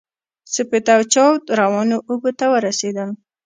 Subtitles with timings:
[0.53, 3.09] سپېده چاود روانو اوبو ته ورسېدل.